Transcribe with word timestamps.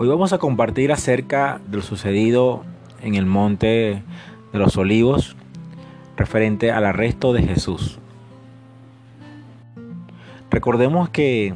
Hoy 0.00 0.06
vamos 0.06 0.32
a 0.32 0.38
compartir 0.38 0.92
acerca 0.92 1.60
de 1.66 1.78
lo 1.78 1.82
sucedido 1.82 2.62
en 3.02 3.16
el 3.16 3.26
monte 3.26 4.04
de 4.52 4.58
los 4.60 4.76
olivos 4.76 5.34
referente 6.16 6.70
al 6.70 6.86
arresto 6.86 7.32
de 7.32 7.42
Jesús. 7.42 7.98
Recordemos 10.52 11.08
que 11.08 11.52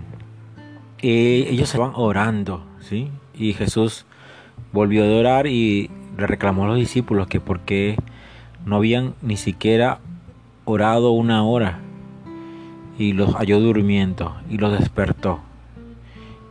eh, 1.02 1.46
ellos 1.50 1.68
se 1.68 1.78
van 1.78 1.92
orando, 1.94 2.64
¿sí? 2.80 3.12
Y 3.32 3.52
Jesús 3.52 4.06
volvió 4.72 5.04
a 5.04 5.20
orar 5.20 5.46
y 5.46 5.88
le 6.18 6.26
reclamó 6.26 6.64
a 6.64 6.66
los 6.66 6.78
discípulos 6.78 7.28
que 7.28 7.38
por 7.38 7.60
qué 7.60 7.96
no 8.66 8.74
habían 8.74 9.14
ni 9.22 9.36
siquiera 9.36 10.00
orado 10.64 11.12
una 11.12 11.44
hora 11.44 11.78
y 12.98 13.12
los 13.12 13.36
halló 13.36 13.60
durmiendo 13.60 14.34
y 14.50 14.58
los 14.58 14.76
despertó. 14.76 15.38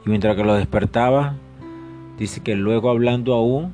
Y 0.05 0.09
mientras 0.09 0.37
que 0.37 0.45
los 0.45 0.57
despertaba, 0.57 1.35
dice 2.17 2.41
que 2.41 2.55
luego 2.55 2.89
hablando 2.89 3.33
aún, 3.33 3.73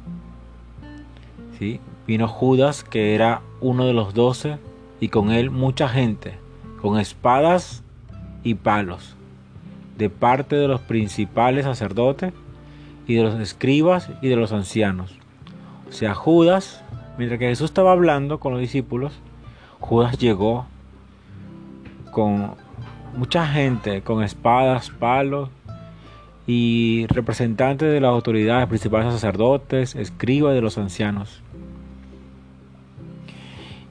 ¿sí? 1.59 1.79
vino 2.05 2.27
Judas, 2.27 2.83
que 2.83 3.13
era 3.15 3.41
uno 3.59 3.85
de 3.85 3.93
los 3.93 4.13
doce, 4.13 4.57
y 4.99 5.09
con 5.09 5.31
él 5.31 5.51
mucha 5.51 5.87
gente, 5.87 6.35
con 6.81 6.99
espadas 6.99 7.83
y 8.43 8.55
palos, 8.55 9.15
de 9.97 10.09
parte 10.09 10.55
de 10.55 10.67
los 10.67 10.81
principales 10.81 11.65
sacerdotes 11.65 12.33
y 13.07 13.15
de 13.15 13.23
los 13.23 13.39
escribas 13.39 14.09
y 14.21 14.27
de 14.27 14.35
los 14.35 14.51
ancianos. 14.53 15.15
O 15.89 15.91
sea, 15.91 16.13
Judas, 16.13 16.83
mientras 17.17 17.39
que 17.39 17.47
Jesús 17.47 17.65
estaba 17.65 17.91
hablando 17.91 18.39
con 18.39 18.53
los 18.53 18.61
discípulos, 18.61 19.13
Judas 19.79 20.17
llegó 20.17 20.65
con 22.11 22.55
mucha 23.15 23.47
gente, 23.47 24.01
con 24.01 24.23
espadas, 24.23 24.89
palos 24.89 25.49
y 26.47 27.05
representantes 27.09 27.91
de 27.91 27.99
las 27.99 28.09
autoridades, 28.09 28.67
principales 28.67 29.13
sacerdotes, 29.13 29.95
escribas 29.95 30.55
de 30.55 30.61
los 30.61 30.77
ancianos. 30.77 31.43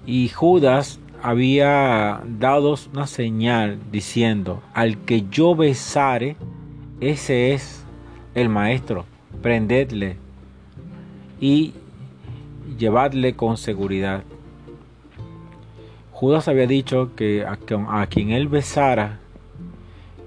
Y 0.07 0.29
Judas 0.31 0.99
había 1.23 2.23
dado 2.27 2.77
una 2.93 3.07
señal 3.07 3.79
diciendo, 3.93 4.62
al 4.73 4.97
que 4.99 5.27
yo 5.31 5.55
besare, 5.55 6.37
ese 7.01 7.53
es 7.53 7.84
el 8.34 8.49
maestro, 8.49 9.05
prendedle 9.43 10.17
y 11.41 11.75
llevadle 12.79 13.34
con 13.34 13.57
seguridad. 13.57 14.25
Judas 16.12 16.49
había 16.49 16.67
dicho 16.67 17.11
que 17.15 17.45
a, 17.45 18.07
quien 18.07 18.31
él 18.31 18.49
besara, 18.49 19.21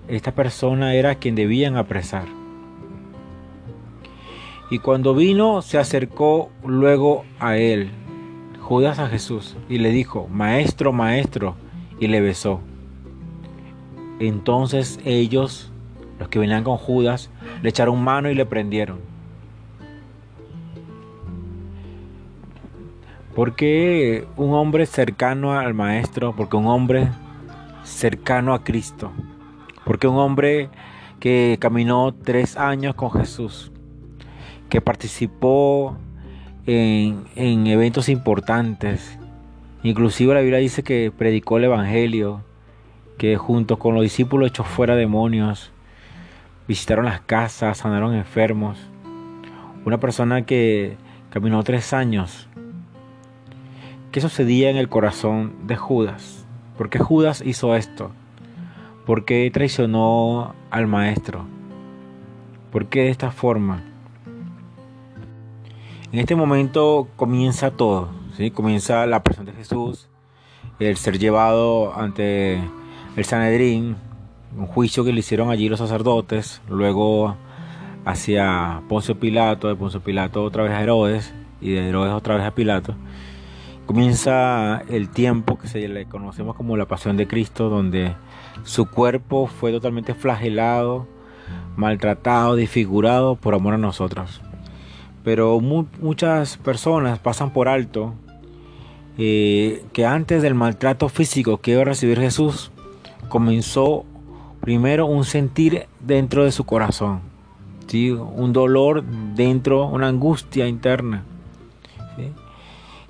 esta 0.10 0.34
persona 0.34 0.96
era 0.96 1.16
quien 1.16 1.36
debían 1.36 1.78
apresar. 1.78 2.26
Y 4.72 4.80
cuando 4.80 5.16
vino, 5.16 5.62
se 5.62 5.78
acercó 5.78 6.50
luego 6.66 7.26
a 7.40 7.58
él, 7.58 7.92
Judas 8.62 9.00
a 9.00 9.08
Jesús, 9.08 9.56
y 9.68 9.78
le 9.80 9.92
dijo, 9.92 10.28
Maestro, 10.28 10.92
Maestro, 10.94 11.56
y 12.00 12.08
le 12.08 12.22
besó. 12.22 12.60
Entonces 14.20 15.00
ellos, 15.06 15.72
los 16.20 16.28
que 16.30 16.40
venían 16.40 16.64
con 16.64 16.78
Judas, 16.78 17.30
le 17.62 17.70
echaron 17.70 18.04
mano 18.04 18.30
y 18.30 18.36
le 18.36 18.46
prendieron. 18.46 19.00
¿Por 23.36 23.56
qué 23.56 24.28
un 24.36 24.54
hombre 24.54 24.86
cercano 24.86 25.58
al 25.58 25.74
Maestro? 25.74 26.36
Porque 26.36 26.58
un 26.58 26.68
hombre 26.68 27.08
cercano 27.84 28.54
a 28.54 28.64
Cristo. 28.64 29.12
Porque 29.90 30.08
un 30.08 30.18
hombre 30.18 30.70
que 31.20 31.58
caminó 31.60 32.14
tres 32.14 32.58
años 32.58 32.94
con 32.94 33.10
Jesús. 33.10 33.72
Que 34.70 34.82
participó 34.82 35.98
en, 36.68 37.26
en 37.36 37.66
eventos 37.66 38.08
importantes. 38.10 39.18
Inclusive 39.82 40.36
la 40.36 40.42
Biblia 40.42 40.60
dice 40.60 40.84
que 40.84 41.12
predicó 41.12 41.58
el 41.58 41.64
Evangelio. 41.64 42.44
Que 43.18 43.38
junto 43.38 43.80
con 43.80 43.96
los 43.96 44.04
discípulos 44.04 44.50
echó 44.50 44.64
fuera 44.64 44.96
demonios. 44.96 45.72
Visitaron 46.68 47.06
las 47.06 47.22
casas, 47.22 47.80
sanaron 47.80 48.14
enfermos. 48.14 48.78
Una 49.86 50.00
persona 50.00 50.46
que 50.46 50.98
caminó 51.32 51.64
tres 51.64 51.94
años 51.94 52.48
¿Qué 54.12 54.22
sucedía 54.22 54.70
en 54.70 54.78
el 54.78 54.90
corazón 54.90 55.68
de 55.68 55.76
Judas? 55.76 56.46
¿Por 56.78 56.90
qué 56.90 56.98
Judas 57.00 57.44
hizo 57.46 57.76
esto? 57.76 58.12
¿Por 59.10 59.26
qué 59.26 59.50
traicionó 59.52 60.54
al 60.70 60.86
maestro? 60.86 61.44
¿Por 62.72 62.90
qué 62.90 63.06
de 63.06 63.10
esta 63.10 63.32
forma? 63.32 63.82
En 66.12 66.20
este 66.20 66.36
momento 66.36 67.08
comienza 67.16 67.72
todo, 67.72 68.10
¿sí? 68.38 68.52
comienza 68.52 69.08
la 69.08 69.24
presión 69.24 69.48
de 69.48 69.54
Jesús, 69.54 70.10
el 70.78 70.96
ser 70.98 71.18
llevado 71.18 71.98
ante 71.98 72.62
el 73.16 73.26
Sanedrín, 73.26 73.96
un 74.56 74.68
juicio 74.68 75.04
que 75.04 75.12
le 75.12 75.22
hicieron 75.22 75.50
allí 75.50 75.70
los 75.70 75.80
sacerdotes, 75.80 76.62
luego 76.70 77.36
hacia 78.06 78.84
Poncio 78.90 79.20
Pilato, 79.20 79.70
de 79.70 79.76
Poncio 79.76 80.02
Pilato 80.02 80.44
otra 80.44 80.62
vez 80.62 80.74
a 80.74 80.84
Herodes 80.84 81.34
y 81.62 81.72
de 81.72 81.90
Herodes 81.90 82.14
otra 82.14 82.36
vez 82.36 82.46
a 82.46 82.54
Pilato 82.54 82.94
comienza 83.90 84.84
el 84.88 85.10
tiempo 85.10 85.58
que 85.58 85.68
se 85.68 85.88
le 85.88 86.06
conocemos 86.06 86.56
como 86.56 86.78
la 86.78 86.86
pasión 86.86 87.18
de 87.18 87.28
Cristo, 87.28 87.70
donde 87.70 88.14
su 88.62 88.86
cuerpo 88.88 89.48
fue 89.48 89.72
totalmente 89.72 90.14
flagelado, 90.14 91.08
maltratado, 91.76 92.56
desfigurado 92.56 93.34
por 93.36 93.56
amor 93.56 93.74
a 93.74 93.78
nosotros. 93.80 94.42
Pero 95.24 95.60
muchas 95.60 96.58
personas 96.58 97.18
pasan 97.18 97.52
por 97.52 97.68
alto 97.68 98.14
eh, 99.18 99.84
que 99.92 100.06
antes 100.06 100.44
del 100.44 100.54
maltrato 100.54 101.10
físico 101.10 101.58
que 101.58 101.72
iba 101.72 101.82
a 101.82 101.86
recibir 101.86 102.20
Jesús, 102.20 102.72
comenzó 103.28 104.06
primero 104.62 105.08
un 105.08 105.26
sentir 105.26 105.88
dentro 106.00 106.46
de 106.46 106.52
su 106.52 106.64
corazón, 106.64 107.22
¿sí? 107.88 108.12
un 108.12 108.54
dolor 108.54 109.04
dentro, 109.34 109.88
una 109.88 110.10
angustia 110.10 110.68
interna. 110.68 111.24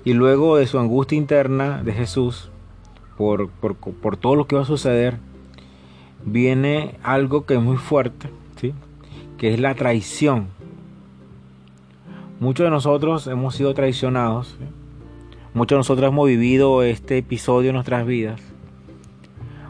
Y 0.04 0.14
luego 0.14 0.56
de 0.56 0.66
su 0.66 0.78
angustia 0.78 1.18
interna 1.18 1.82
de 1.82 1.92
Jesús, 1.92 2.50
por, 3.18 3.50
todo 4.18 4.34
lo 4.34 4.46
que 4.46 4.56
va 4.56 4.62
a 4.62 4.66
suceder, 4.66 5.18
viene 6.24 6.94
algo 7.02 7.44
que 7.44 7.54
es 7.54 7.60
muy 7.60 7.76
fuerte, 7.76 8.30
¿sí? 8.56 8.72
que 9.36 9.52
es 9.52 9.60
la 9.60 9.74
traición. 9.74 10.48
Muchos 12.40 12.64
de 12.64 12.70
nosotros 12.70 13.26
hemos 13.26 13.54
sido 13.54 13.74
traicionados. 13.74 14.56
Muchos 15.52 15.76
de 15.76 15.80
nosotros 15.80 16.08
hemos 16.08 16.26
vivido 16.26 16.82
este 16.82 17.18
episodio 17.18 17.68
en 17.68 17.74
nuestras 17.74 18.06
vidas. 18.06 18.40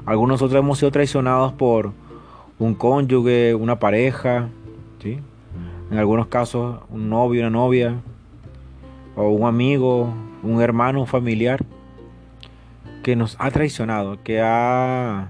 Algunos 0.07 0.39
de 0.39 0.45
nosotros 0.45 0.63
hemos 0.63 0.79
sido 0.79 0.93
traicionados 0.93 1.53
por 1.53 1.93
un 2.61 2.75
cónyuge, 2.75 3.57
una 3.57 3.81
pareja, 3.81 4.49
¿sí? 5.03 5.19
en 5.91 5.99
algunos 5.99 6.29
casos 6.29 6.81
un 6.89 7.09
novio, 7.11 7.41
una 7.41 7.51
novia, 7.51 8.01
o 9.17 9.29
un 9.29 9.47
amigo, 9.47 10.13
un 10.43 10.61
hermano, 10.61 11.01
un 11.01 11.07
familiar 11.07 11.65
que 13.03 13.17
nos 13.17 13.37
ha 13.39 13.51
traicionado, 13.51 14.23
que 14.23 14.41
ha 14.41 15.29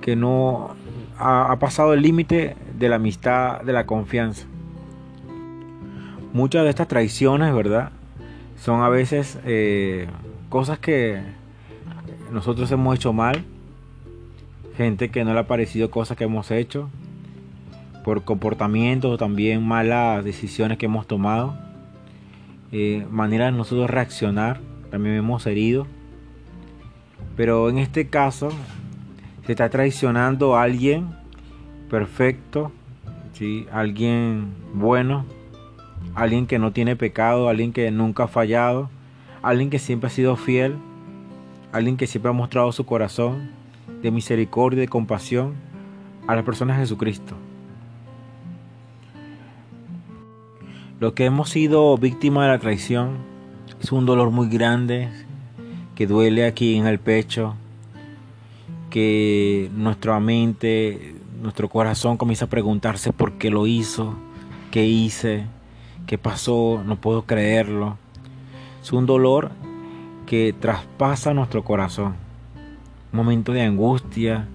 que 0.00 0.16
no 0.16 0.74
ha, 1.18 1.56
pasado 1.60 1.94
el 1.94 2.02
límite 2.02 2.56
de 2.76 2.88
la 2.88 2.96
amistad, 2.96 3.60
de 3.62 3.72
la 3.72 3.86
confianza. 3.86 4.46
Muchas 6.32 6.64
de 6.64 6.70
estas 6.70 6.88
traiciones, 6.88 7.54
¿verdad? 7.54 7.92
Son 8.56 8.82
a 8.82 8.88
veces 8.88 9.38
eh, 9.44 10.08
cosas 10.48 10.78
que 10.78 11.22
nosotros 12.32 12.70
hemos 12.72 12.96
hecho 12.96 13.12
mal, 13.12 13.44
gente 14.76 15.10
que 15.10 15.24
no 15.24 15.34
le 15.34 15.40
ha 15.40 15.46
parecido 15.46 15.90
cosas 15.90 16.16
que 16.16 16.24
hemos 16.24 16.50
hecho, 16.50 16.90
por 18.04 18.24
comportamientos 18.24 19.12
o 19.12 19.18
también 19.18 19.64
malas 19.64 20.24
decisiones 20.24 20.78
que 20.78 20.86
hemos 20.86 21.06
tomado 21.06 21.56
eh, 22.72 23.06
manera 23.10 23.46
de 23.46 23.52
nosotros 23.52 23.90
reaccionar, 23.90 24.60
también 24.90 25.16
hemos 25.16 25.46
herido. 25.46 25.86
Pero 27.36 27.68
en 27.68 27.78
este 27.78 28.08
caso 28.08 28.50
se 29.46 29.52
está 29.52 29.68
traicionando 29.68 30.56
a 30.56 30.62
alguien 30.62 31.10
perfecto, 31.90 32.72
¿sí? 33.34 33.66
alguien 33.70 34.54
bueno, 34.72 35.26
alguien 36.14 36.46
que 36.46 36.58
no 36.58 36.72
tiene 36.72 36.96
pecado, 36.96 37.48
alguien 37.48 37.72
que 37.72 37.90
nunca 37.90 38.24
ha 38.24 38.28
fallado, 38.28 38.90
alguien 39.42 39.70
que 39.70 39.78
siempre 39.78 40.08
ha 40.08 40.10
sido 40.10 40.36
fiel, 40.36 40.76
alguien 41.72 41.96
que 41.96 42.06
siempre 42.06 42.30
ha 42.30 42.34
mostrado 42.34 42.72
su 42.72 42.86
corazón 42.86 43.50
de 44.02 44.10
misericordia 44.10 44.78
y 44.78 44.80
de 44.82 44.88
compasión 44.88 45.54
a 46.26 46.34
las 46.34 46.44
personas 46.44 46.76
de 46.76 46.84
Jesucristo. 46.84 47.34
Lo 51.02 51.14
que 51.14 51.24
hemos 51.24 51.50
sido 51.50 51.98
víctimas 51.98 52.44
de 52.44 52.50
la 52.52 52.60
traición 52.60 53.16
es 53.82 53.90
un 53.90 54.06
dolor 54.06 54.30
muy 54.30 54.48
grande 54.48 55.08
que 55.96 56.06
duele 56.06 56.46
aquí 56.46 56.76
en 56.76 56.86
el 56.86 57.00
pecho, 57.00 57.56
que 58.88 59.68
nuestra 59.74 60.20
mente, 60.20 61.16
nuestro 61.42 61.68
corazón 61.68 62.16
comienza 62.16 62.44
a 62.44 62.48
preguntarse 62.48 63.12
por 63.12 63.32
qué 63.32 63.50
lo 63.50 63.66
hizo, 63.66 64.14
¿qué 64.70 64.86
hice? 64.86 65.46
¿Qué 66.06 66.18
pasó? 66.18 66.80
No 66.86 66.94
puedo 66.94 67.22
creerlo. 67.22 67.98
Es 68.80 68.92
un 68.92 69.04
dolor 69.04 69.50
que 70.24 70.54
traspasa 70.56 71.34
nuestro 71.34 71.64
corazón. 71.64 72.14
Un 73.12 73.16
momento 73.16 73.50
de 73.52 73.62
angustia. 73.62 74.46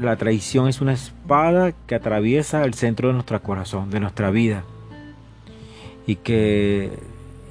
La 0.00 0.16
traición 0.16 0.68
es 0.68 0.80
una 0.80 0.92
espada 0.92 1.72
que 1.86 1.94
atraviesa 1.94 2.64
el 2.64 2.74
centro 2.74 3.08
de 3.08 3.14
nuestro 3.14 3.42
corazón, 3.42 3.90
de 3.90 4.00
nuestra 4.00 4.30
vida. 4.30 4.64
Y 6.06 6.16
que 6.16 6.90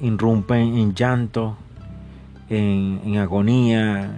irrumpe 0.01 0.59
en, 0.59 0.95
llanto, 0.95 1.57
en 2.50 3.18
agonía, 3.18 4.12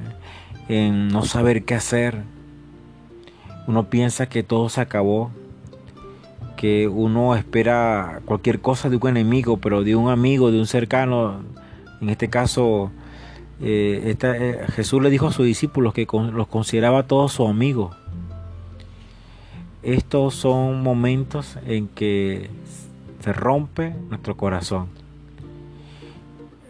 en 0.69 1.09
no 1.09 1.25
saber 1.25 1.63
qué 1.63 1.75
hacer. 1.75 2.23
Uno 3.67 3.89
piensa 3.89 4.29
que 4.29 4.43
todo 4.43 4.69
se 4.69 4.81
acabó, 4.81 5.31
que 6.55 6.87
uno 6.87 7.35
espera 7.35 8.21
cualquier 8.25 8.59
cosa 8.59 8.89
de 8.89 8.97
un 8.97 9.07
enemigo, 9.07 9.57
pero 9.57 9.83
de 9.83 9.95
un 9.95 10.09
amigo, 10.09 10.51
de 10.51 10.59
un 10.59 10.67
cercano, 10.67 11.41
en 12.01 12.09
este 12.09 12.29
caso 12.29 12.91
eh, 13.61 14.15
eh, 14.21 14.65
Jesús 14.73 15.01
le 15.01 15.09
dijo 15.09 15.27
a 15.27 15.33
sus 15.33 15.45
discípulos 15.45 15.93
que 15.93 16.07
los 16.31 16.47
consideraba 16.47 17.03
todos 17.03 17.33
sus 17.33 17.49
amigos. 17.49 17.95
Estos 19.83 20.35
son 20.35 20.81
momentos 20.81 21.57
en 21.65 21.87
que 21.87 22.49
se 23.21 23.33
rompe 23.33 23.95
nuestro 24.09 24.35
corazón. 24.37 24.87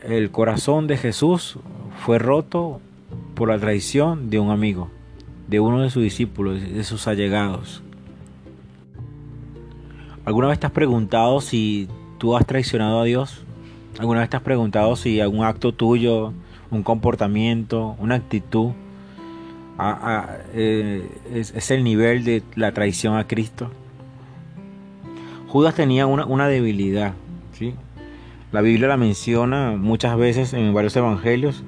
El 0.03 0.31
corazón 0.31 0.87
de 0.87 0.97
Jesús 0.97 1.57
fue 2.05 2.19
roto 2.19 2.79
por 3.35 3.49
la 3.49 3.59
traición 3.59 4.29
de 4.29 4.39
un 4.39 4.49
amigo, 4.49 4.89
de 5.47 5.59
uno 5.59 5.81
de 5.81 5.89
sus 5.89 6.03
discípulos, 6.03 6.61
de 6.61 6.83
sus 6.83 7.07
allegados. 7.07 7.83
¿Alguna 10.25 10.47
vez 10.47 10.59
te 10.59 10.67
has 10.67 10.71
preguntado 10.71 11.41
si 11.41 11.87
tú 12.17 12.35
has 12.37 12.45
traicionado 12.45 13.01
a 13.01 13.03
Dios? 13.03 13.43
¿Alguna 13.97 14.21
vez 14.21 14.29
te 14.29 14.37
has 14.37 14.43
preguntado 14.43 14.95
si 14.95 15.19
algún 15.19 15.43
acto 15.43 15.73
tuyo, 15.73 16.33
un 16.71 16.83
comportamiento, 16.83 17.95
una 17.99 18.15
actitud 18.15 18.71
eh, 20.53 21.09
es, 21.33 21.71
el 21.71 21.83
nivel 21.83 22.23
de 22.23 22.43
la 22.55 22.73
traición 22.73 23.15
a 23.17 23.27
Cristo? 23.27 23.71
Judas 25.47 25.73
tenía 25.75 26.05
una, 26.05 26.47
debilidad. 26.47 27.13
¿sí? 27.53 27.73
La 28.51 28.61
Biblia 28.61 28.87
la 28.87 28.97
menciona 28.97 29.75
muchas 29.77 30.17
veces 30.17 30.53
en 30.53 30.73
varios 30.73 30.95
evangelios 30.95 31.63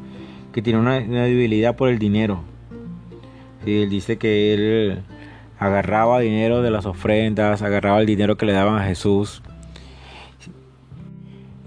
que 0.52 0.62
tiene 0.62 0.80
una, 0.80 1.00
debilidad 1.00 1.76
por 1.76 1.90
el 1.90 1.98
dinero. 1.98 2.44
Él 3.66 3.90
dice 3.90 4.18
que 4.18 4.54
él 4.54 5.04
agarraba 5.60 6.20
dinero 6.20 6.62
de 6.62 6.72
las 6.72 6.86
ofrendas, 6.86 7.62
agarraba 7.62 8.00
el 8.00 8.08
dinero 8.08 8.36
que 8.36 8.46
le 8.46 8.54
daban 8.54 8.80
a 8.80 8.86
Jesús. 8.86 9.42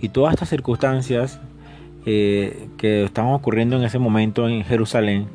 Y 0.01 0.09
todas 0.11 0.35
estas 0.35 0.51
circunstancias 0.51 1.41
eh, 2.07 2.69
que 2.77 3.05
estaban 3.05 3.33
ocurriendo 3.33 3.77
en 3.77 3.85
ese 3.85 3.99
momento 3.99 4.49
en 4.49 4.65
Jerusalén, 4.65 5.29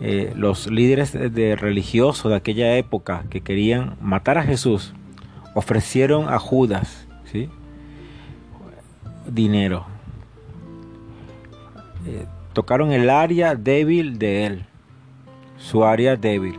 eh, 0.00 0.32
los 0.36 0.66
líderes 0.70 1.12
de, 1.12 1.56
religiosos 1.56 2.30
de 2.30 2.36
aquella 2.36 2.76
época 2.76 3.24
que 3.30 3.40
querían 3.40 3.96
matar 4.00 4.36
a 4.36 4.42
Jesús, 4.42 4.92
ofrecieron 5.54 6.28
a 6.28 6.38
Judas 6.38 7.06
¿sí? 7.24 7.48
dinero. 9.26 9.86
Eh, 12.06 12.26
tocaron 12.52 12.92
el 12.92 13.08
área 13.08 13.54
débil 13.54 14.18
de 14.18 14.46
él, 14.46 14.64
su 15.56 15.84
área 15.84 16.16
débil. 16.16 16.58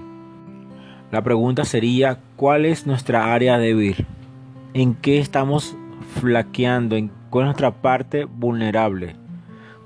La 1.11 1.21
pregunta 1.21 1.65
sería, 1.65 2.19
¿cuál 2.35 2.65
es 2.65 2.87
nuestra 2.87 3.33
área 3.33 3.57
débil? 3.59 4.07
¿En 4.73 4.95
qué 4.95 5.19
estamos 5.19 5.75
flaqueando? 6.19 6.95
¿En 6.95 7.11
cuál 7.33 7.45
es 7.45 7.47
nuestra 7.47 7.71
parte 7.71 8.25
vulnerable? 8.25 9.15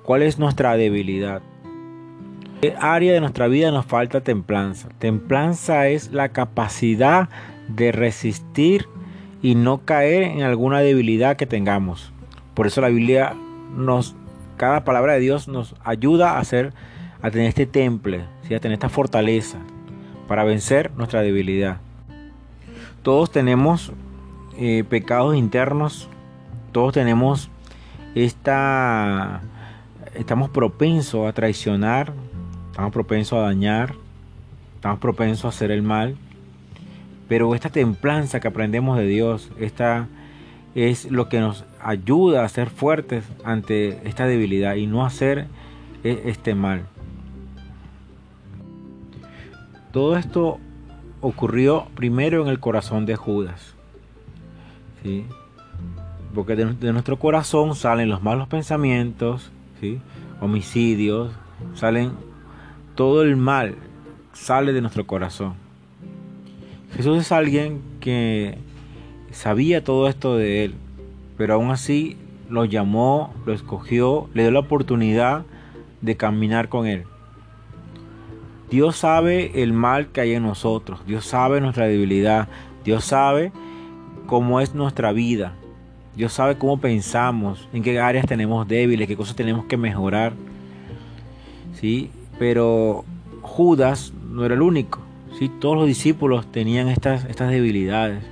¿Cuál 0.04 0.22
es 0.22 0.38
nuestra 0.38 0.76
debilidad? 0.76 1.42
¿Qué 2.60 2.76
área 2.78 3.14
de 3.14 3.22
nuestra 3.22 3.48
vida 3.48 3.72
nos 3.72 3.86
falta 3.86 4.20
templanza? 4.20 4.90
Templanza 5.00 5.88
es 5.88 6.12
la 6.12 6.28
capacidad 6.28 7.30
de 7.70 7.94
resistir 7.94 8.90
y 9.42 9.56
no 9.56 9.86
caer 9.86 10.24
en 10.24 10.42
alguna 10.42 10.82
debilidad 10.82 11.38
que 11.38 11.46
tengamos. 11.46 12.12
Por 12.54 12.68
eso 12.68 12.82
la 12.82 12.90
Biblia 12.90 13.34
nos, 13.74 14.14
cada 14.58 14.84
palabra 14.84 15.14
de 15.14 15.22
Dios 15.22 15.48
nos 15.48 15.74
ayuda 15.86 16.32
a 16.32 16.40
hacer, 16.40 16.74
a 17.22 17.32
tener 17.32 17.48
este 17.48 17.66
temple, 17.66 18.26
a 18.44 18.60
tener 18.60 18.74
esta 18.74 18.90
fortaleza 18.90 19.60
para 20.28 20.44
vencer 20.44 20.92
nuestra 20.98 21.22
debilidad. 21.22 21.78
Todos 23.04 23.32
tenemos 23.32 23.94
eh, 24.58 24.84
pecados 24.90 25.38
internos, 25.38 26.10
todos 26.78 26.94
tenemos 26.94 27.50
esta, 28.14 29.42
estamos 30.14 30.52
propensos 30.52 31.28
a 31.28 31.34
traicionar, 31.34 32.14
estamos 32.70 32.92
propensos 32.92 33.40
a 33.40 33.42
dañar, 33.42 33.96
estamos 34.76 35.00
propensos 35.00 35.46
a 35.46 35.48
hacer 35.48 35.72
el 35.72 35.82
mal, 35.82 36.16
pero 37.28 37.56
esta 37.56 37.72
templanza 37.72 38.40
que 38.40 38.48
aprendemos 38.48 38.96
de 38.96 39.08
Dios, 39.08 39.50
esta 39.60 40.08
es 40.76 41.10
lo 41.10 41.30
que 41.30 41.40
nos 41.40 41.66
ayuda 41.82 42.46
a 42.46 42.50
ser 42.50 42.70
fuertes 42.70 43.24
ante 43.44 44.08
esta 44.08 44.28
debilidad 44.28 44.76
y 44.76 44.86
no 44.86 45.04
hacer 45.04 45.48
e, 46.04 46.22
este 46.26 46.54
mal. 46.54 46.84
Todo 49.92 50.16
esto 50.16 50.60
ocurrió 51.22 51.88
primero 51.96 52.44
en 52.44 52.50
el 52.50 52.60
corazón 52.60 53.08
de 53.08 53.16
Judas. 53.16 53.74
¿sí? 55.02 55.26
Porque 56.34 56.56
de, 56.56 56.94
nuestro 56.94 57.18
corazón 57.18 57.76
salen 57.76 58.10
los 58.10 58.22
malos 58.22 58.48
pensamientos, 58.48 59.52
¿sí? 59.80 60.00
homicidios, 60.42 61.32
salen 61.74 62.12
todo 62.96 63.24
el 63.24 63.36
mal, 63.38 63.76
sale 64.34 64.74
de 64.74 64.82
nuestro 64.82 65.08
corazón. 65.08 65.54
Jesús 66.96 67.18
es 67.18 67.32
alguien 67.32 67.82
que 68.00 68.58
sabía 69.32 69.84
todo 69.84 70.08
esto 70.08 70.36
de 70.36 70.66
él, 70.66 70.76
pero 71.38 71.56
aún 71.56 71.72
así 71.72 72.18
lo 72.50 72.66
llamó, 72.66 73.34
lo 73.46 73.54
escogió, 73.54 74.30
le 74.34 74.44
dio 74.44 74.52
la 74.52 74.60
oportunidad 74.60 75.46
de 76.02 76.16
caminar 76.18 76.70
con 76.70 76.88
él. 76.88 77.04
Dios 78.70 78.98
sabe 78.98 79.64
el 79.64 79.74
mal 79.74 80.08
que 80.08 80.22
hay 80.22 80.34
en 80.34 80.44
nosotros, 80.44 81.06
Dios 81.06 81.26
sabe 81.26 81.62
nuestra 81.62 81.86
debilidad, 81.86 82.48
Dios 82.84 83.06
sabe 83.06 83.52
cómo 84.26 84.60
es 84.60 84.76
nuestra 84.76 85.12
vida, 85.14 85.56
Dios 86.18 86.34
sabe 86.34 86.58
cómo 86.58 86.80
pensamos, 86.80 87.70
en 87.72 87.84
qué 87.84 88.00
áreas 88.00 88.26
tenemos 88.26 88.68
débiles, 88.68 89.08
qué 89.08 89.16
cosas 89.16 89.36
tenemos 89.36 89.66
que 89.66 89.78
mejorar. 89.78 90.34
¿sí? 91.80 92.10
Pero 92.40 93.06
Judas 93.44 94.12
no 94.28 94.44
era 94.44 94.56
el 94.56 94.64
único. 94.64 95.00
¿sí? 95.38 95.48
Todos 95.48 95.78
los 95.78 95.86
discípulos 95.86 96.52
tenían 96.52 96.88
estas, 96.88 97.26
estas 97.26 97.52
debilidades. 97.52 98.24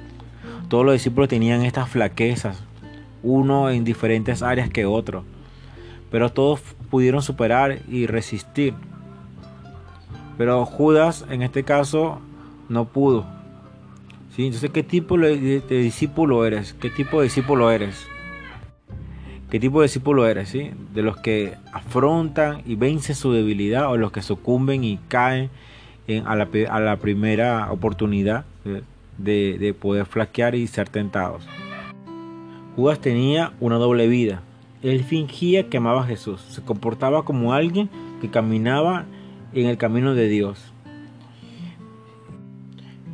Todos 0.68 0.84
los 0.84 0.94
discípulos 0.94 1.30
tenían 1.30 1.62
estas 1.62 1.88
flaquezas, 1.88 2.58
uno 3.22 3.70
en 3.70 3.84
diferentes 3.84 4.42
áreas 4.42 4.68
que 4.72 4.88
otro. 4.88 5.24
Pero 6.10 6.32
todos 6.32 6.62
pudieron 6.89 7.22
superar 7.22 7.82
y 7.88 8.08
resistir. 8.08 8.74
Pero 10.39 10.65
Judas 10.65 11.24
en 11.30 11.44
este 11.44 11.63
caso 11.63 12.20
no 12.68 12.86
pudo. 12.86 13.35
¿Sí? 14.36 14.48
Entonces, 14.48 14.70
¿qué 14.72 14.84
tipo 14.84 15.18
de, 15.18 15.62
discípulo 15.62 16.46
eres? 16.46 16.74
¿Qué 16.74 16.89
tipo 16.89 17.20
de 17.20 17.25
discípulo 17.25 17.72
eres? 17.72 18.06
¿Qué 19.50 19.62
tipo 19.62 19.80
de 19.80 19.86
discípulo 19.86 20.27
eres? 20.27 20.50
¿sí? 20.50 20.72
¿De 20.94 21.01
los 21.01 21.18
que 21.18 21.54
afrontan 21.72 22.62
y 22.65 22.75
vencen 22.75 23.15
su 23.15 23.32
debilidad 23.32 23.89
o 23.89 23.96
los 23.96 24.12
que 24.12 24.22
sucumben 24.22 24.84
y 24.84 25.00
caen 25.08 25.50
a, 26.25 26.36
la, 26.36 26.98
primera 26.98 27.72
oportunidad 27.72 28.44
de, 29.18 29.58
de 29.58 29.74
poder 29.74 30.06
flaquear 30.06 30.56
y 30.56 30.68
ser 30.68 30.89
tentados? 30.89 31.48
Judas 32.75 33.00
tenía 33.00 33.54
una 33.62 33.77
doble 33.77 34.08
vida. 34.08 34.42
Él 34.84 35.06
fingía 35.06 35.70
que 35.70 35.77
amaba 35.77 36.01
a 36.01 36.08
Jesús. 36.08 36.42
Se 36.42 36.62
comportaba 36.62 37.24
como 37.24 37.54
alguien 37.54 37.89
que 38.20 38.30
caminaba 38.30 39.06
en 39.54 39.68
el 39.68 39.77
camino 39.77 40.13
de 40.13 40.27
Dios. 40.27 40.75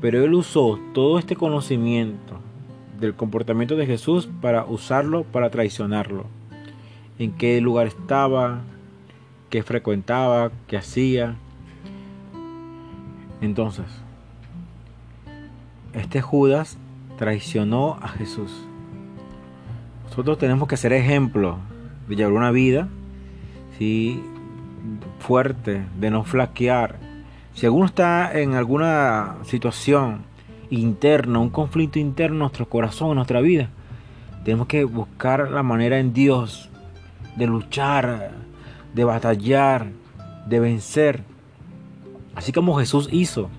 Pero 0.02 0.26
él 0.26 0.34
usó 0.34 0.80
todo 0.94 1.20
este 1.20 1.36
conocimiento 1.36 2.40
del 3.00 3.16
comportamiento 3.16 3.76
de 3.76 3.86
Jesús 3.86 4.28
para 4.42 4.66
usarlo 4.66 5.24
para 5.24 5.50
traicionarlo. 5.50 6.26
En 7.20 7.32
qué 7.34 7.62
lugar 7.62 7.88
estaba, 7.88 8.62
qué 9.50 9.64
frecuentaba, 9.64 10.52
qué 10.68 10.78
hacía. 10.78 11.36
Entonces, 13.42 13.86
este 15.94 16.22
Judas 16.22 16.78
traicionó 17.18 17.98
a 18.02 18.08
Jesús. 18.08 18.52
Nosotros 20.06 20.38
tenemos 20.38 20.68
que 20.68 20.78
ser 20.78 20.94
ejemplo 20.94 21.58
de 22.08 22.16
llevar 22.16 22.34
una 22.34 22.52
vida 22.52 22.88
¿sí? 23.78 24.24
fuerte, 25.20 25.84
de 26.00 26.12
no 26.12 26.24
flaquear. 26.24 27.11
Si 27.54 27.66
alguno 27.66 27.86
está 27.86 28.40
en 28.40 28.54
alguna 28.56 29.38
situación 29.44 30.24
interno, 30.72 31.42
un 31.42 31.50
conflicto 31.50 32.00
interno 32.00 32.36
en 32.36 32.40
nuestro 32.40 32.68
corazón, 32.68 33.10
en 33.10 33.16
nuestra 33.16 33.42
vida. 33.42 33.70
Tenemos 34.44 34.68
que 34.68 34.84
buscar 34.86 35.52
la 35.52 35.62
manera 35.62 36.00
en 36.00 36.14
Dios 36.14 36.70
de 37.36 37.46
luchar, 37.48 38.32
de 38.94 39.04
batallar, 39.04 39.88
de 40.48 40.60
vencer. 40.60 41.24
Así 42.36 42.52
como 42.52 42.80
Jesús 42.80 43.10
hizo. 43.12 43.50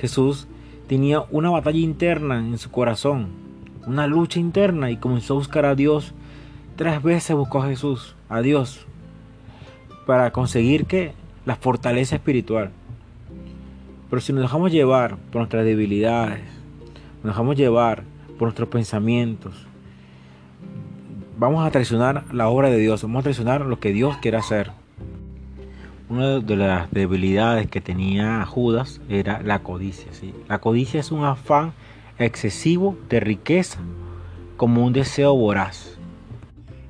Jesús 0.00 0.46
tenía 0.86 1.24
una 1.30 1.50
batalla 1.50 1.78
interna 1.78 2.38
en 2.38 2.58
su 2.58 2.70
corazón, 2.70 3.28
una 3.86 4.06
lucha 4.06 4.38
interna 4.38 4.90
y 4.90 4.96
comenzó 4.96 5.34
a 5.34 5.38
buscar 5.38 5.64
a 5.64 5.74
Dios. 5.74 6.14
Tres 6.76 7.02
veces 7.02 7.34
buscó 7.34 7.62
a 7.62 7.68
Jesús, 7.68 8.14
a 8.28 8.40
Dios, 8.40 8.86
para 10.06 10.30
conseguir 10.30 10.86
que 10.86 11.12
la 11.44 11.56
fortaleza 11.56 12.16
espiritual. 12.16 12.70
Pero 14.10 14.20
si 14.20 14.32
nos 14.32 14.42
dejamos 14.42 14.72
llevar 14.72 15.16
por 15.16 15.36
nuestras 15.36 15.64
debilidades, 15.64 16.40
nos 17.22 17.34
dejamos 17.34 17.56
llevar 17.56 18.04
por 18.38 18.46
nuestros 18.46 18.68
pensamientos, 18.68 19.66
vamos 21.38 21.66
a 21.66 21.70
traicionar 21.70 22.24
la 22.32 22.48
obra 22.48 22.70
de 22.70 22.78
Dios, 22.78 23.02
vamos 23.02 23.20
a 23.20 23.22
traicionar 23.24 23.62
lo 23.62 23.78
que 23.78 23.92
Dios 23.92 24.16
quiere 24.18 24.38
hacer. 24.38 24.72
Una 26.08 26.40
de 26.40 26.56
las 26.56 26.90
debilidades 26.90 27.68
que 27.68 27.82
tenía 27.82 28.44
Judas 28.46 29.00
era 29.10 29.42
la 29.42 29.58
codicia. 29.58 30.12
¿sí? 30.12 30.34
La 30.48 30.58
codicia 30.58 31.00
es 31.00 31.12
un 31.12 31.24
afán 31.24 31.72
excesivo 32.18 32.96
de 33.10 33.20
riqueza, 33.20 33.78
como 34.56 34.84
un 34.84 34.92
deseo 34.92 35.34
voraz, 35.34 35.98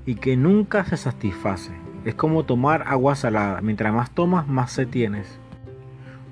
y 0.07 0.15
que 0.15 0.37
nunca 0.37 0.85
se 0.85 0.97
satisface. 0.97 1.73
Es 2.05 2.15
como 2.15 2.45
tomar 2.45 2.85
agua 2.87 3.17
salada. 3.17 3.61
Mientras 3.61 3.93
más 3.93 4.13
tomas, 4.13 4.47
más 4.47 4.73
se 4.73 4.87
tienes. 4.87 5.39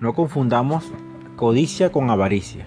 No 0.00 0.14
confundamos 0.14 0.84
codicia 1.36 1.90
con 1.90 2.10
avaricia. 2.10 2.66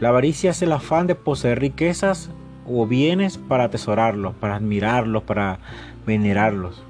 La 0.00 0.10
avaricia 0.10 0.50
es 0.50 0.62
el 0.62 0.72
afán 0.72 1.06
de 1.06 1.14
poseer 1.14 1.60
riquezas 1.60 2.30
o 2.66 2.86
bienes 2.86 3.38
para 3.38 3.64
atesorarlos, 3.64 4.34
para 4.34 4.56
admirarlos, 4.56 5.22
para 5.22 5.58
venerarlos 6.06 6.84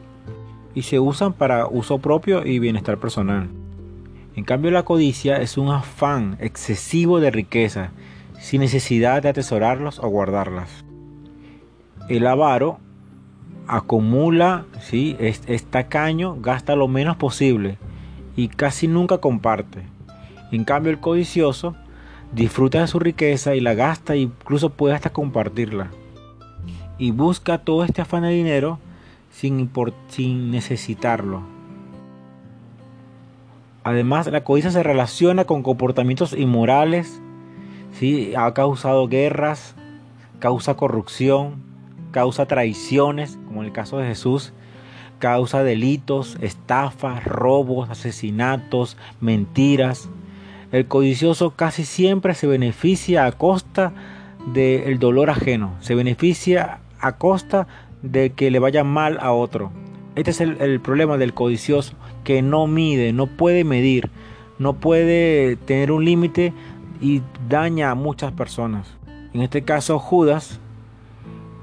y 0.79 0.83
se 0.83 1.01
usan 1.01 1.33
para 1.33 1.67
uso 1.67 1.99
propio 1.99 2.47
y 2.47 2.61
bienestar 2.61 2.99
personal. 2.99 3.49
En 4.37 4.45
cambio 4.45 4.71
la 4.71 4.85
codicia 4.85 5.41
es 5.41 5.59
un 5.59 5.71
afán 5.71 6.37
excesivo 6.39 7.19
de 7.19 7.33
riqueza, 7.33 7.91
sin 8.39 8.61
necesidad 8.61 9.23
de 9.23 9.31
atesorarlos 9.31 9.99
o 9.99 10.07
guardarlas. 10.09 10.85
El 12.09 12.25
avaro 12.29 12.79
acumula, 13.67 14.67
¿sí? 14.81 15.17
es, 15.19 15.43
es 15.49 15.65
tacaño, 15.65 16.37
gasta 16.41 16.77
lo 16.77 16.87
menos 16.87 17.17
posible 17.17 17.79
y 18.39 18.47
casi 18.47 18.87
nunca 18.87 19.19
comparte. 19.19 19.83
En 20.53 20.63
cambio 20.63 20.93
el 20.93 21.01
codicioso 21.01 21.75
disfruta 22.31 22.81
de 22.81 22.87
su 22.87 23.01
riqueza 23.01 23.57
y 23.57 23.61
la 23.61 23.75
gasta 23.75 24.15
incluso 24.15 24.71
puede 24.71 24.95
hasta 24.95 25.11
compartirla. 25.11 25.91
Y 26.99 27.11
busca 27.11 27.59
todo 27.59 27.83
este 27.83 28.01
afán 28.01 28.23
de 28.23 28.29
dinero 28.29 28.79
sin, 29.33 29.69
sin 30.07 30.53
necesitarlo. 30.53 31.43
Además, 33.83 34.29
la 34.29 34.45
codicia 34.45 34.71
se 34.71 34.85
relaciona 34.85 35.45
con 35.45 35.65
comportamientos 35.65 36.33
inmorales, 36.33 37.21
¿sí? 37.91 38.35
ha 38.37 38.55
causado 38.55 39.09
guerras, 39.09 39.75
causa 40.39 40.77
corrupción, 40.77 41.65
causa 42.13 42.47
traiciones, 42.47 43.37
como 43.49 43.63
en 43.63 43.67
el 43.67 43.73
caso 43.73 43.99
de 43.99 44.07
Jesús, 44.07 44.53
causa 45.19 45.63
delitos, 45.63 46.37
estafas, 46.41 47.25
robos, 47.25 47.91
asesinatos, 47.91 48.97
mentiras. 49.21 50.09
El 50.73 50.87
codicioso 50.87 51.51
casi 51.51 51.85
siempre 51.85 52.35
se 52.35 52.47
beneficia 52.47 53.27
a 53.27 53.33
costa 53.33 53.93
del 54.53 54.99
dolor 54.99 55.31
ajeno, 55.31 55.75
se 55.81 55.95
beneficia 55.95 56.81
a 57.01 57.13
costa 57.13 57.67
de 58.03 58.31
que 58.31 58.51
le 58.51 58.59
vaya 58.59 58.85
mal 58.85 59.19
a 59.21 59.33
otro. 59.33 59.71
Este 60.15 60.31
es 60.31 60.41
el, 60.41 60.81
problema 60.81 61.17
del 61.17 61.35
codicioso, 61.35 61.95
que 62.25 62.43
no 62.43 62.67
mide, 62.67 63.13
no 63.13 63.27
puede 63.27 63.65
medir, 63.65 64.11
no 64.59 64.75
puede 64.75 65.57
tener 65.57 65.93
un 65.93 66.05
límite 66.05 66.53
y 67.01 67.23
daña 67.49 67.91
a 67.91 67.95
muchas 67.95 68.33
personas. 68.33 68.89
En 69.33 69.43
este 69.43 69.63
caso 69.63 69.99
Judas 69.99 70.61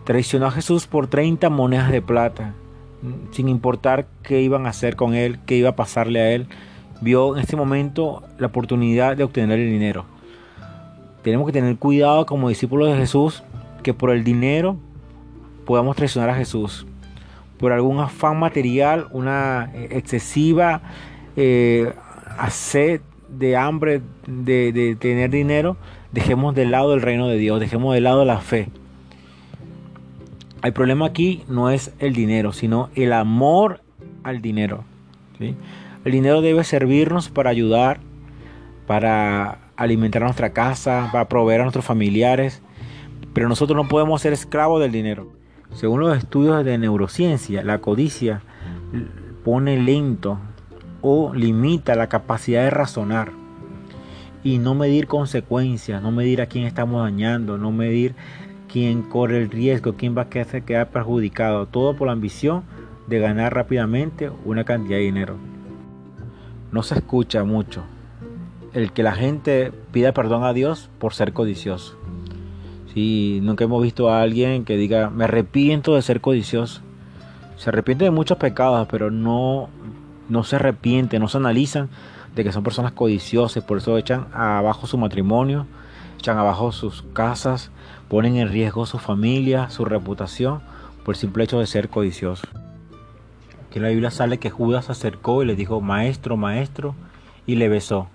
traicionó 0.05 0.45
a 0.45 0.51
Jesús 0.51 0.87
por 0.87 1.07
30 1.07 1.49
monedas 1.49 1.91
de 1.91 2.01
plata, 2.01 2.53
sin 3.31 3.49
importar 3.49 4.07
qué 4.23 4.41
iban 4.41 4.65
a 4.65 4.69
hacer 4.69 4.95
con 4.95 5.13
él, 5.13 5.39
qué 5.45 5.55
iba 5.55 5.69
a 5.69 5.75
pasarle 5.75 6.19
a 6.19 6.31
él. 6.31 6.47
Vio 7.01 7.35
en 7.35 7.41
este 7.41 7.55
momento 7.55 8.23
la 8.37 8.47
oportunidad 8.47 9.17
de 9.17 9.23
obtener 9.23 9.59
el 9.59 9.69
dinero. 9.69 10.05
Tenemos 11.21 11.47
que 11.47 11.53
tener 11.53 11.77
cuidado 11.77 12.25
como 12.25 12.49
discípulos 12.49 12.89
de 12.89 12.97
Jesús 12.97 13.43
que 13.83 13.93
por 13.93 14.11
el 14.11 14.23
dinero 14.23 14.77
podamos 15.65 15.95
traicionar 15.95 16.29
a 16.29 16.35
Jesús 16.35 16.85
por 17.57 17.71
algún 17.71 17.99
afán 17.99 18.37
material, 18.37 19.07
una 19.11 19.71
eh, 19.73 19.89
excesiva 19.91 20.81
eh, 21.35 21.93
sed 22.49 23.01
de 23.29 23.57
hambre 23.57 24.01
de, 24.27 24.71
de, 24.71 24.95
tener 24.95 25.29
dinero, 25.29 25.77
dejemos 26.11 26.55
de 26.55 26.65
lado 26.65 26.93
el 26.93 27.01
reino 27.01 27.27
de 27.27 27.37
Dios, 27.37 27.59
dejemos 27.59 27.93
de 27.93 28.01
lado 28.01 28.23
la 28.25 28.39
fe. 28.39 28.69
El 30.65 30.73
problema 30.73 31.05
aquí 31.05 31.43
no 31.47 31.69
es 31.69 31.93
el 31.99 32.13
dinero, 32.13 32.51
sino 32.51 32.89
el 32.95 33.13
amor 33.13 33.81
al 34.23 34.41
dinero. 34.41 34.83
El 35.39 36.11
dinero 36.11 36.41
debe 36.41 36.63
servirnos 36.63 37.29
para 37.29 37.51
ayudar, 37.51 37.99
para 38.87 39.59
alimentar 39.75 40.23
nuestra 40.23 40.53
casa, 40.53 41.09
para 41.11 41.29
proveer 41.29 41.61
a 41.61 41.65
nuestros 41.65 41.85
familiares, 41.85 42.63
pero 43.33 43.47
nosotros 43.47 43.77
no 43.77 43.87
podemos 43.87 44.23
ser 44.23 44.33
esclavos 44.33 44.81
del 44.81 44.91
dinero. 44.91 45.31
Según 45.71 45.99
los 45.99 46.17
estudios 46.17 46.65
de 46.65 46.79
neurociencia, 46.79 47.63
la 47.63 47.77
codicia 47.77 48.41
pone 49.43 49.79
lento 49.79 50.39
o 51.01 51.31
limita 51.35 51.93
la 51.93 52.09
capacidad 52.09 52.63
de 52.63 52.71
razonar 52.71 53.33
y 54.43 54.57
no 54.57 54.73
medir 54.73 55.05
consecuencias, 55.05 56.01
no 56.01 56.09
medir 56.09 56.41
a 56.41 56.47
quién 56.47 56.65
estamos 56.65 57.03
dañando, 57.03 57.59
no 57.59 57.71
medir 57.71 58.15
quién 58.75 59.03
corre 59.03 59.41
el 59.41 59.49
riesgo, 59.49 59.93
quién 59.93 60.17
va 60.17 60.23
a 60.23 60.29
quedar 60.29 60.89
perjudicado, 60.89 61.65
todo 61.65 61.95
por 61.95 62.07
la 62.07 62.11
ambición 62.11 62.63
de 63.07 63.19
ganar 63.19 63.55
rápidamente 63.55 64.29
una 64.43 64.65
cantidad 64.65 64.97
de 64.97 65.03
dinero. 65.03 65.37
No 66.73 66.83
se 66.83 66.95
escucha 66.95 67.45
mucho 67.45 67.85
el 68.73 68.91
que 68.91 69.01
la 69.01 69.13
gente 69.13 69.71
pida 69.93 70.11
perdón 70.11 70.43
a 70.43 70.51
Dios 70.51 70.89
por 70.99 71.13
ser 71.13 71.31
codicioso. 71.31 71.97
Y 72.93 73.39
nunca 73.43 73.63
hemos 73.63 73.81
visto 73.81 74.09
a 74.09 74.21
alguien 74.21 74.65
que 74.65 74.75
diga, 74.75 75.09
me 75.09 75.23
arrepiento 75.23 75.95
de 75.95 76.01
ser 76.01 76.19
codicioso. 76.19 76.81
Se 77.55 77.69
arrepiente 77.69 78.03
de 78.03 78.11
muchos 78.11 78.37
pecados, 78.37 78.89
pero 78.91 79.09
no, 79.09 79.69
no 80.27 80.43
se 80.43 80.57
arrepiente, 80.57 81.17
no 81.17 81.29
se 81.29 81.37
analizan 81.37 81.87
de 82.35 82.43
que 82.43 82.51
son 82.51 82.63
personas 82.63 82.91
codiciosas, 82.91 83.63
por 83.63 83.77
eso 83.77 83.97
echan 83.97 84.27
abajo 84.33 84.85
su 84.85 84.97
matrimonio, 84.97 85.65
echan 86.17 86.37
abajo 86.37 86.71
sus 86.71 87.03
casas, 87.13 87.71
ponen 88.09 88.37
en 88.37 88.49
riesgo 88.49 88.85
su 88.85 88.99
familia, 88.99 89.69
su 89.69 89.85
reputación, 89.85 90.61
por 91.03 91.15
el 91.15 91.19
simple 91.19 91.43
hecho 91.43 91.59
de 91.59 91.67
ser 91.67 91.89
codiciosos. 91.89 92.49
Aquí 93.67 93.79
la 93.79 93.89
Biblia 93.89 94.11
sale 94.11 94.39
que 94.39 94.49
Judas 94.49 94.85
se 94.85 94.93
acercó 94.93 95.43
y 95.43 95.45
le 95.45 95.55
dijo, 95.55 95.81
maestro, 95.81 96.37
maestro, 96.37 96.95
y 97.45 97.55
le 97.55 97.69
besó. 97.69 98.07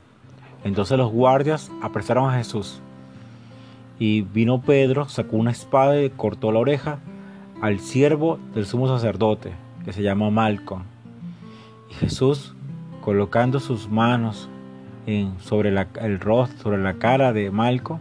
Entonces 0.65 0.99
los 0.99 1.11
guardias 1.11 1.71
apresaron 1.83 2.29
a 2.29 2.37
Jesús 2.37 2.81
y 4.01 4.23
vino 4.23 4.63
Pedro, 4.63 5.09
sacó 5.09 5.37
una 5.37 5.51
espada 5.51 6.03
y 6.03 6.09
cortó 6.09 6.51
la 6.51 6.59
oreja 6.59 6.99
al 7.61 7.81
siervo 7.81 8.41
del 8.55 8.65
sumo 8.67 8.89
sacerdote, 8.89 9.53
que 9.85 9.93
se 9.93 10.03
llama 10.03 10.31
Malcom. 10.31 10.83
Y 11.91 11.95
Jesús, 11.95 12.55
colocando 13.03 13.61
sus 13.61 13.89
manos 13.89 14.49
en, 15.11 15.39
sobre 15.41 15.69
el 15.69 16.21
rostro, 16.21 16.59
sobre 16.63 16.83
la 16.83 16.95
cara 16.95 17.33
de 17.33 17.51
Malcom, 17.51 17.99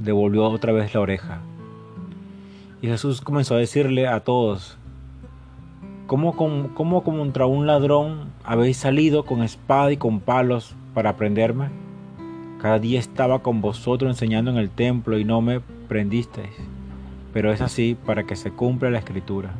devolvió 0.00 0.44
otra 0.44 0.72
vez 0.72 0.94
la 0.94 1.00
oreja. 1.00 1.40
Y 2.80 2.88
Jesús 2.88 3.20
comenzó 3.20 3.54
a 3.54 3.58
decirle 3.58 4.08
a 4.08 4.20
todos, 4.20 4.76
¿cómo, 6.06 6.34
cómo 6.34 7.04
contra 7.04 7.46
un 7.46 7.66
ladrón 7.66 8.32
habéis 8.44 8.76
salido 8.76 9.24
con 9.24 9.42
espada 9.42 9.92
y 9.92 9.96
con 9.96 10.20
palos 10.20 10.74
para 10.94 11.16
prenderme? 11.16 11.68
Cada 12.60 12.78
día 12.78 13.00
estaba 13.00 13.40
con 13.40 13.60
vosotros 13.60 14.10
enseñando 14.10 14.50
en 14.50 14.56
el 14.56 14.70
templo 14.70 15.18
y 15.18 15.24
no 15.24 15.40
me 15.40 15.60
prendisteis. 15.60 16.54
Pero 17.32 17.52
es 17.52 17.60
así 17.60 17.96
para 18.06 18.24
que 18.24 18.36
se 18.36 18.50
cumpla 18.50 18.90
la 18.90 18.98
escritura. 18.98 19.50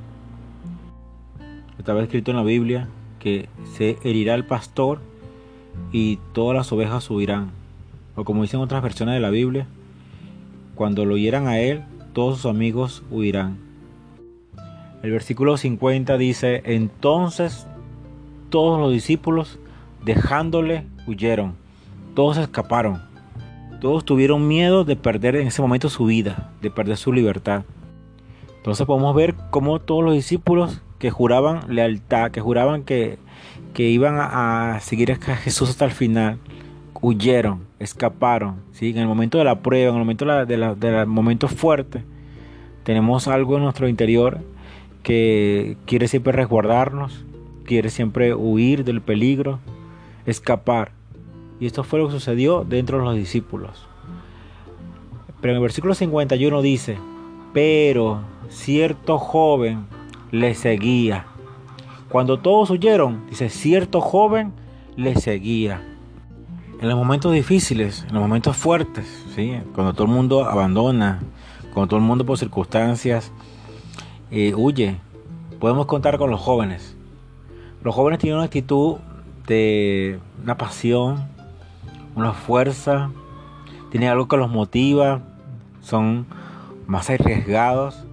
Estaba 1.78 2.02
escrito 2.02 2.30
en 2.30 2.36
la 2.36 2.44
Biblia 2.44 2.88
que 3.18 3.48
se 3.76 3.98
herirá 4.04 4.34
el 4.34 4.44
pastor 4.44 5.00
y 5.92 6.18
todas 6.32 6.56
las 6.56 6.72
ovejas 6.72 7.04
subirán. 7.04 7.50
O 8.16 8.24
como 8.24 8.42
dicen 8.42 8.60
otras 8.60 8.82
versiones 8.82 9.14
de 9.14 9.20
la 9.20 9.30
Biblia, 9.30 9.66
cuando 10.74 11.04
lo 11.04 11.16
hieran 11.16 11.46
a 11.46 11.58
él, 11.58 11.84
todos 12.12 12.38
sus 12.40 12.50
amigos 12.50 13.02
huirán. 13.10 13.58
El 15.02 15.10
versículo 15.10 15.56
50 15.56 16.16
dice, 16.18 16.62
entonces 16.64 17.66
todos 18.50 18.78
los 18.78 18.92
discípulos 18.92 19.58
dejándole 20.04 20.84
huyeron 21.06 21.62
todos 22.14 22.36
escaparon. 22.36 23.00
Todos 23.80 24.04
tuvieron 24.04 24.46
miedo 24.46 24.84
de 24.84 24.96
perder 24.96 25.36
en 25.36 25.48
ese 25.48 25.62
momento 25.62 25.88
su 25.88 26.04
vida, 26.04 26.50
de 26.60 26.70
perder 26.70 26.96
su 26.96 27.12
libertad. 27.12 27.64
Entonces 28.58 28.86
podemos 28.86 29.14
ver 29.14 29.34
cómo 29.50 29.80
todos 29.80 30.04
los 30.04 30.14
discípulos 30.14 30.82
que 30.98 31.10
juraban 31.10 31.74
lealtad, 31.74 32.30
que 32.30 32.40
juraban 32.40 32.84
que, 32.84 33.18
que 33.74 33.88
iban 33.88 34.16
a, 34.18 34.78
seguir 34.80 35.12
a 35.12 35.36
Jesús 35.36 35.70
hasta 35.70 35.84
el 35.84 35.92
final, 35.92 36.38
huyeron, 37.00 37.66
escaparon. 37.78 38.56
¿sí? 38.72 38.90
En 38.90 38.98
el 38.98 39.06
momento 39.06 39.38
de 39.38 39.44
la 39.44 39.60
prueba, 39.60 39.90
en 39.90 39.96
el 39.96 40.00
momento 40.00 40.24
de 40.24 40.56
la, 40.56 40.74
de 40.74 41.06
momento 41.06 41.48
fuerte, 41.48 42.04
tenemos 42.84 43.28
algo 43.28 43.56
en 43.56 43.64
nuestro 43.64 43.88
interior 43.88 44.40
que 45.02 45.76
quiere 45.84 46.08
siempre 46.08 46.32
resguardarnos, 46.32 47.24
quiere 47.64 47.90
siempre 47.90 48.34
huir 48.34 48.84
del 48.84 49.00
peligro, 49.00 49.58
escapar. 50.26 50.92
Y 51.60 51.66
esto 51.66 51.84
fue 51.84 51.98
lo 51.98 52.06
que 52.06 52.12
sucedió 52.12 52.64
dentro 52.64 52.98
de 52.98 53.04
los 53.04 53.14
discípulos. 53.14 53.86
Pero 55.40 55.52
en 55.52 55.56
el 55.56 55.62
versículo 55.62 55.94
51 55.94 56.62
dice, 56.62 56.98
pero 57.52 58.22
cierto 58.48 59.18
joven 59.18 59.86
le 60.30 60.54
seguía. 60.54 61.26
Cuando 62.12 62.38
todos 62.38 62.68
huyeron, 62.68 63.24
dice, 63.30 63.48
cierto 63.48 64.02
joven 64.02 64.52
le 64.96 65.14
seguía. 65.14 65.80
En 66.78 66.86
los 66.90 66.98
momentos 66.98 67.32
difíciles, 67.32 68.04
en 68.06 68.12
los 68.12 68.22
momentos 68.22 68.54
fuertes, 68.54 69.06
¿sí? 69.34 69.58
cuando 69.74 69.94
todo 69.94 70.04
el 70.08 70.12
mundo 70.12 70.44
abandona, 70.44 71.22
cuando 71.72 71.88
todo 71.88 72.00
el 72.00 72.04
mundo 72.04 72.26
por 72.26 72.36
circunstancias 72.36 73.32
eh, 74.30 74.52
huye, 74.54 74.98
podemos 75.58 75.86
contar 75.86 76.18
con 76.18 76.30
los 76.30 76.38
jóvenes. 76.38 76.94
Los 77.82 77.94
jóvenes 77.94 78.18
tienen 78.18 78.36
una 78.36 78.44
actitud 78.44 78.96
de 79.46 80.18
una 80.42 80.58
pasión, 80.58 81.24
una 82.14 82.34
fuerza, 82.34 83.10
tienen 83.90 84.10
algo 84.10 84.28
que 84.28 84.36
los 84.36 84.50
motiva, 84.50 85.22
son 85.80 86.26
más 86.86 87.08
arriesgados, 87.08 88.04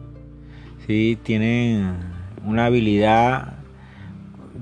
¿sí? 0.87 1.19
tienen 1.21 1.97
una 2.45 2.67
habilidad 2.67 3.58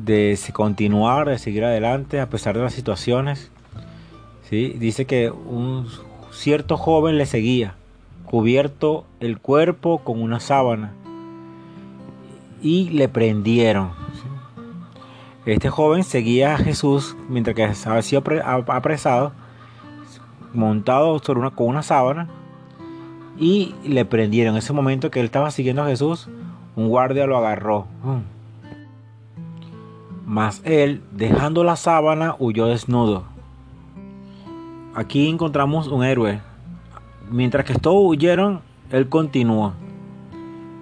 de 0.07 0.39
continuar, 0.53 1.27
de 1.27 1.37
seguir 1.37 1.65
adelante 1.65 2.19
a 2.19 2.29
pesar 2.29 2.55
de 2.55 2.63
las 2.63 2.73
situaciones. 2.73 3.51
¿sí? 4.49 4.75
Dice 4.79 5.05
que 5.05 5.29
un 5.29 5.87
cierto 6.31 6.77
joven 6.77 7.17
le 7.17 7.25
seguía, 7.25 7.75
cubierto 8.25 9.05
el 9.19 9.37
cuerpo 9.39 9.99
con 9.99 10.21
una 10.21 10.39
sábana, 10.39 10.93
y 12.61 12.89
le 12.89 13.07
prendieron. 13.09 13.91
Este 15.45 15.69
joven 15.69 16.03
seguía 16.03 16.55
a 16.55 16.57
Jesús 16.57 17.15
mientras 17.29 17.55
que 17.55 17.63
había 17.63 18.01
sido 18.01 18.23
apresado, 18.67 19.33
montado 20.53 21.19
sobre 21.19 21.41
una, 21.41 21.51
con 21.51 21.67
una 21.67 21.83
sábana, 21.83 22.27
y 23.37 23.75
le 23.85 24.05
prendieron. 24.05 24.55
En 24.55 24.59
ese 24.59 24.73
momento 24.73 25.11
que 25.11 25.19
él 25.19 25.25
estaba 25.25 25.51
siguiendo 25.51 25.83
a 25.83 25.87
Jesús, 25.87 26.27
un 26.75 26.87
guardia 26.87 27.27
lo 27.27 27.37
agarró. 27.37 27.87
Mas 30.27 30.61
él, 30.65 31.01
dejando 31.13 31.63
la 31.63 31.77
sábana, 31.77 32.35
huyó 32.37 32.65
desnudo. 32.65 33.23
Aquí 34.93 35.29
encontramos 35.29 35.87
un 35.87 36.03
héroe. 36.03 36.41
Mientras 37.31 37.63
que 37.63 37.75
todos 37.75 38.01
huyeron, 38.03 38.59
él 38.91 39.07
continuó. 39.07 39.71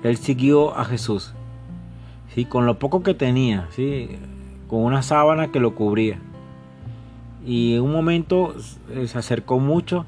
Él 0.01 0.17
siguió 0.17 0.75
a 0.75 0.83
Jesús. 0.83 1.35
¿sí? 2.33 2.45
Con 2.45 2.65
lo 2.65 2.79
poco 2.79 3.03
que 3.03 3.13
tenía, 3.13 3.67
¿sí? 3.69 4.17
con 4.67 4.79
una 4.79 5.03
sábana 5.03 5.51
que 5.51 5.59
lo 5.59 5.75
cubría. 5.75 6.19
Y 7.45 7.75
en 7.75 7.83
un 7.83 7.91
momento 7.91 8.55
se 9.05 9.15
acercó 9.15 9.59
mucho 9.59 10.07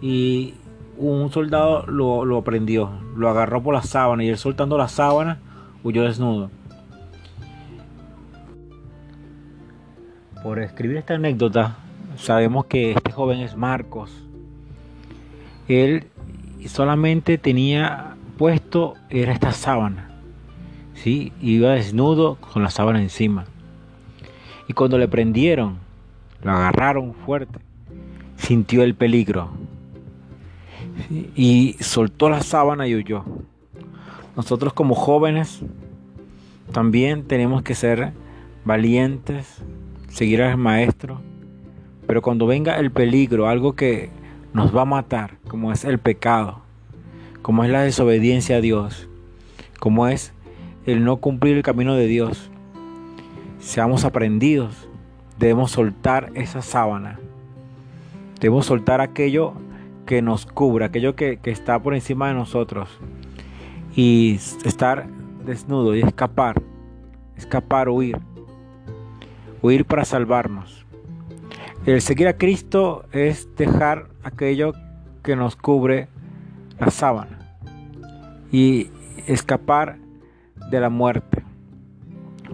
y 0.00 0.54
un 0.96 1.30
soldado 1.30 1.84
lo, 1.86 2.24
lo 2.24 2.40
prendió, 2.44 2.92
lo 3.14 3.28
agarró 3.28 3.62
por 3.62 3.74
la 3.74 3.82
sábana 3.82 4.24
y 4.24 4.30
él 4.30 4.38
soltando 4.38 4.78
la 4.78 4.88
sábana 4.88 5.38
huyó 5.84 6.04
desnudo. 6.04 6.48
Por 10.42 10.58
escribir 10.58 10.96
esta 10.96 11.14
anécdota, 11.14 11.76
sabemos 12.16 12.66
que 12.66 12.92
este 12.92 13.12
joven 13.12 13.40
es 13.40 13.56
Marcos. 13.56 14.10
Él 15.68 16.06
solamente 16.66 17.38
tenía 17.38 18.16
puesto 18.38 18.94
era 19.08 19.32
esta 19.32 19.52
sábana. 19.52 20.08
¿sí? 20.94 21.32
Iba 21.40 21.72
desnudo 21.72 22.36
con 22.36 22.62
la 22.62 22.70
sábana 22.70 23.00
encima. 23.00 23.44
Y 24.68 24.72
cuando 24.72 24.98
le 24.98 25.08
prendieron, 25.08 25.78
lo 26.42 26.52
agarraron 26.52 27.14
fuerte, 27.14 27.60
sintió 28.36 28.82
el 28.82 28.94
peligro 28.94 29.50
y 31.36 31.76
soltó 31.80 32.28
la 32.28 32.42
sábana 32.42 32.86
y 32.86 32.94
huyó. 32.94 33.24
Nosotros 34.36 34.72
como 34.72 34.94
jóvenes 34.94 35.60
también 36.72 37.24
tenemos 37.24 37.62
que 37.62 37.74
ser 37.74 38.12
valientes, 38.64 39.62
seguir 40.12 40.42
al 40.42 40.58
maestro, 40.58 41.20
pero 42.06 42.22
cuando 42.22 42.46
venga 42.46 42.78
el 42.78 42.90
peligro, 42.90 43.48
algo 43.48 43.74
que 43.74 44.10
nos 44.52 44.76
va 44.76 44.82
a 44.82 44.86
matar, 44.86 45.38
como 45.48 45.72
es 45.72 45.84
el 45.84 45.98
pecado, 45.98 46.60
como 47.40 47.64
es 47.64 47.70
la 47.70 47.82
desobediencia 47.82 48.56
a 48.56 48.60
Dios, 48.60 49.08
como 49.80 50.06
es 50.06 50.32
el 50.84 51.04
no 51.04 51.16
cumplir 51.16 51.56
el 51.56 51.62
camino 51.62 51.94
de 51.94 52.06
Dios, 52.06 52.50
seamos 53.58 54.04
aprendidos, 54.04 54.88
debemos 55.38 55.70
soltar 55.70 56.30
esa 56.34 56.60
sábana, 56.60 57.18
debemos 58.38 58.66
soltar 58.66 59.00
aquello 59.00 59.54
que 60.04 60.20
nos 60.20 60.44
cubra, 60.44 60.86
aquello 60.86 61.16
que, 61.16 61.38
está 61.44 61.78
por 61.78 61.94
encima 61.94 62.28
de 62.28 62.34
nosotros. 62.34 62.88
Y 63.94 64.34
estar 64.64 65.06
desnudo 65.44 65.94
y 65.94 66.00
escapar, 66.00 66.60
escapar, 67.36 67.88
huir. 67.88 68.18
Huir 69.62 69.84
para 69.84 70.04
salvarnos. 70.04 70.84
El 71.86 72.00
seguir 72.02 72.28
a 72.28 72.36
Cristo 72.36 73.04
es 73.12 73.48
dejar 73.56 74.08
aquello 74.22 74.72
que 75.22 75.36
nos 75.36 75.56
cubre 75.56 76.08
la 76.78 76.90
sábana 76.90 77.38
y 78.50 78.90
escapar 79.26 79.98
de 80.70 80.80
la 80.80 80.90
muerte. 80.90 81.44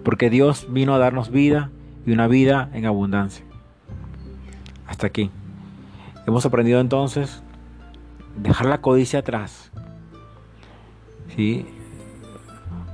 Porque 0.03 0.29
Dios 0.29 0.67
vino 0.69 0.93
a 0.93 0.99
darnos 0.99 1.29
vida 1.31 1.71
y 2.05 2.11
una 2.11 2.27
vida 2.27 2.69
en 2.73 2.85
abundancia. 2.85 3.45
Hasta 4.87 5.07
aquí. 5.07 5.31
Hemos 6.25 6.45
aprendido 6.45 6.79
entonces 6.79 7.43
dejar 8.35 8.67
la 8.67 8.81
codicia 8.81 9.19
atrás. 9.19 9.71
¿sí? 11.35 11.65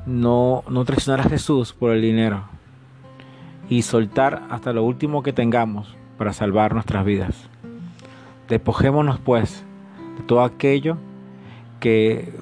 No, 0.06 0.64
no 0.70 0.86
traicionar 0.86 1.26
a 1.26 1.30
Jesús 1.30 1.74
por 1.74 1.92
el 1.92 2.02
dinero. 2.02 2.55
Y 3.70 3.82
soltar 3.82 4.44
hasta 4.50 4.74
lo 4.74 4.84
último 4.84 5.24
que 5.24 5.34
tengamos 5.34 5.96
para 6.18 6.34
salvar 6.34 6.74
nuestras 6.74 7.06
vidas. 7.06 7.50
Despojémonos 8.48 9.20
pues 9.20 9.64
de 10.18 10.24
todo 10.24 10.44
aquello 10.44 10.98
que 11.80 12.34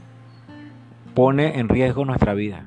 pone 1.14 1.60
en 1.60 1.70
riesgo 1.70 2.06
nuestra 2.06 2.34
vida 2.34 2.66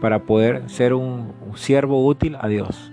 para 0.00 0.20
poder 0.20 0.68
ser 0.70 0.94
un 0.94 1.32
siervo 1.54 2.06
útil 2.06 2.36
a 2.40 2.48
Dios. 2.48 2.89